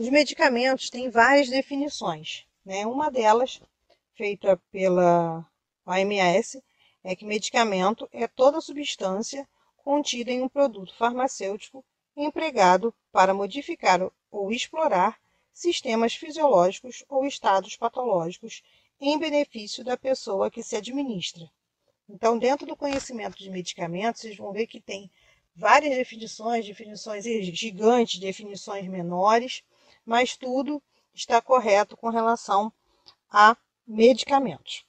[0.00, 2.46] Os medicamentos têm várias definições.
[2.64, 2.86] Né?
[2.86, 3.60] Uma delas,
[4.14, 5.46] feita pela
[5.84, 6.64] OMS,
[7.04, 11.84] é que medicamento é toda substância contida em um produto farmacêutico
[12.16, 14.00] empregado para modificar
[14.30, 15.20] ou explorar
[15.52, 18.62] sistemas fisiológicos ou estados patológicos
[18.98, 21.46] em benefício da pessoa que se administra.
[22.08, 25.10] Então, dentro do conhecimento de medicamentos, vocês vão ver que tem
[25.54, 29.62] várias definições, definições gigantes, definições menores,
[30.04, 30.82] mas tudo
[31.14, 32.72] está correto com relação
[33.30, 34.84] a medicamentos.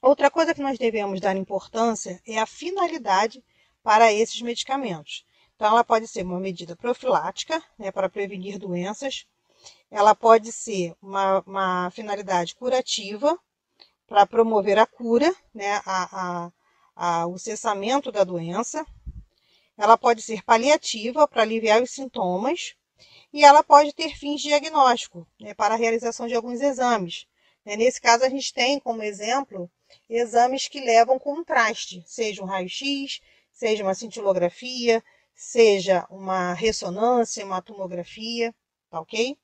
[0.00, 3.42] Outra coisa que nós devemos dar importância é a finalidade
[3.82, 5.24] para esses medicamentos.
[5.54, 9.26] Então, ela pode ser uma medida profilática, né, para prevenir doenças,
[9.90, 13.38] ela pode ser uma, uma finalidade curativa,
[14.12, 16.52] para promover a cura, né, a, a,
[16.94, 18.84] a, o cessamento da doença.
[19.76, 22.74] Ela pode ser paliativa, para aliviar os sintomas.
[23.32, 27.26] E ela pode ter fins diagnósticos, né, para a realização de alguns exames.
[27.64, 29.70] Né, nesse caso, a gente tem como exemplo
[30.08, 35.02] exames que levam contraste, seja um raio-x, seja uma cintilografia,
[35.34, 38.54] seja uma ressonância, uma tomografia,
[38.90, 39.36] tá ok?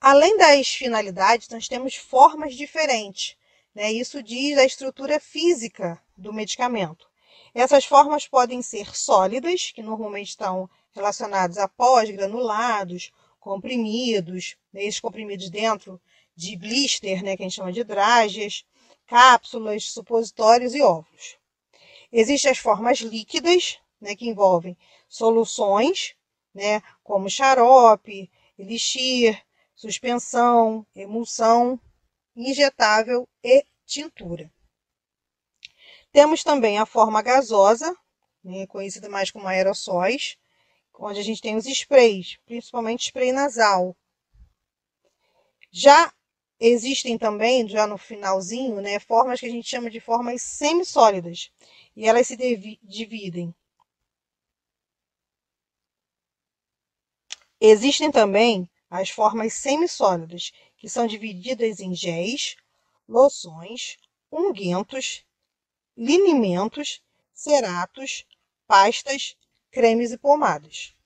[0.00, 3.36] Além das finalidades, nós temos formas diferentes.
[3.74, 3.92] Né?
[3.92, 7.08] Isso diz a estrutura física do medicamento.
[7.54, 14.84] Essas formas podem ser sólidas, que normalmente estão relacionados a pós granulados, comprimidos, né?
[14.84, 16.00] esses comprimidos dentro
[16.34, 18.64] de blister, né, que a gente chama de drágeas,
[19.06, 21.38] cápsulas, supositórios e óvulos.
[22.12, 24.76] Existem as formas líquidas, né, que envolvem
[25.08, 26.14] soluções,
[26.52, 29.40] né, como xarope, elixir,
[29.74, 31.80] suspensão, emulsão,
[32.34, 34.52] injetável e tintura.
[36.12, 37.94] Temos também a forma gasosa,
[38.42, 40.36] né, conhecida mais como aerossóis,
[40.98, 43.96] onde a gente tem os sprays, principalmente spray nasal.
[45.70, 46.12] Já
[46.58, 51.50] Existem também, já no finalzinho, né, formas que a gente chama de formas semissólidas.
[51.94, 52.36] E elas se
[52.82, 53.54] dividem.
[57.60, 62.56] Existem também as formas semissólidas, que são divididas em géis,
[63.06, 63.96] loções,
[64.32, 65.24] unguentos,
[65.96, 67.02] linimentos,
[67.34, 68.24] ceratos,
[68.66, 69.36] pastas,
[69.76, 70.96] cremes e pomadas.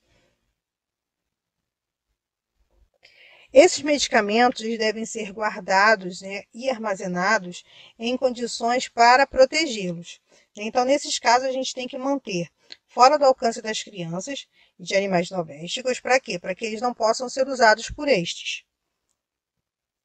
[3.51, 7.65] Esses medicamentos devem ser guardados né, e armazenados
[7.99, 10.21] em condições para protegê-los.
[10.55, 12.47] Então, nesses casos, a gente tem que manter
[12.87, 14.47] fora do alcance das crianças
[14.79, 15.99] e de animais domésticos.
[15.99, 16.39] Para quê?
[16.39, 18.63] Para que eles não possam ser usados por estes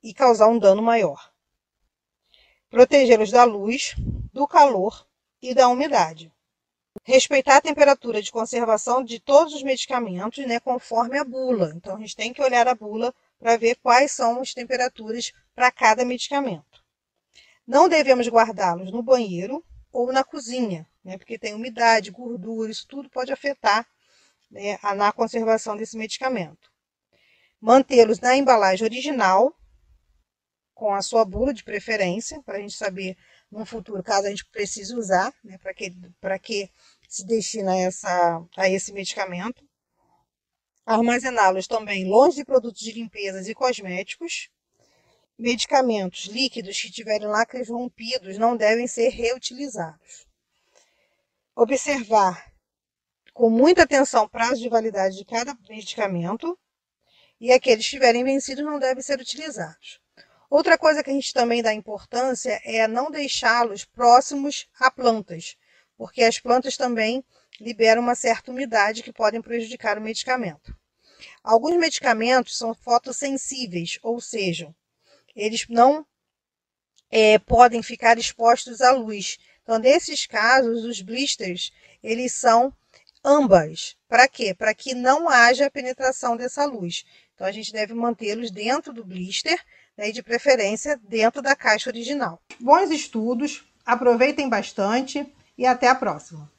[0.03, 1.33] e causar um dano maior.
[2.69, 3.95] Protegê-los da luz,
[4.33, 5.07] do calor
[5.41, 6.33] e da umidade.
[7.05, 11.73] Respeitar a temperatura de conservação de todos os medicamentos, né, conforme a bula.
[11.75, 15.71] Então, a gente tem que olhar a bula para ver quais são as temperaturas para
[15.71, 16.85] cada medicamento.
[17.67, 23.09] Não devemos guardá-los no banheiro ou na cozinha, né, porque tem umidade, gordura, isso tudo
[23.09, 23.87] pode afetar
[24.51, 26.71] né, na conservação desse medicamento.
[27.61, 29.57] Mantê-los na embalagem original,
[30.77, 33.17] com a sua bula de preferência, para a gente saber
[33.51, 35.91] no futuro, caso a gente precise usar, né, para que,
[36.53, 36.71] que
[37.09, 39.67] se destina essa, a esse medicamento
[40.85, 44.51] armazená-los também longe de produtos de limpeza e cosméticos.
[45.39, 50.27] Medicamentos líquidos que tiverem lacres rompidos não devem ser reutilizados.
[51.55, 52.53] Observar
[53.33, 56.57] com muita atenção o prazo de validade de cada medicamento
[57.41, 60.01] e aqueles que estiverem vencidos não devem ser utilizados.
[60.49, 65.57] Outra coisa que a gente também dá importância é não deixá-los próximos a plantas,
[65.97, 67.25] porque as plantas também
[67.61, 70.77] liberam uma certa umidade que podem prejudicar o medicamento.
[71.43, 74.75] Alguns medicamentos são fotossensíveis, ou seja,
[75.35, 76.07] eles não
[77.11, 79.39] é, podem ficar expostos à luz.
[79.63, 82.73] Então, nesses casos, os blisters, eles são
[83.25, 83.97] ambas.
[84.09, 84.55] Para quê?
[84.55, 87.05] Para que não haja penetração dessa luz.
[87.37, 89.63] Então, a gente deve mantê-los dentro do blister
[89.95, 92.41] né, e, de preferência, dentro da caixa original.
[92.59, 95.25] Bons estudos, aproveitem bastante
[95.57, 96.51] e até a próxima!